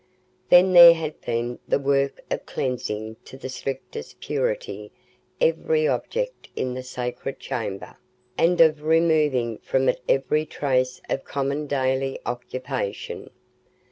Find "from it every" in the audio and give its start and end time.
9.59-10.47